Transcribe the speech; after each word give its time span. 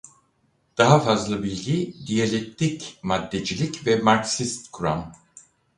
Daha 0.77 0.99
fazla 0.99 1.43
bilgi 1.43 1.93
Diyalektik 2.07 2.99
maddecilik 3.03 3.87
ve 3.87 3.95
Marksist 4.01 4.71
kuram. 4.71 5.11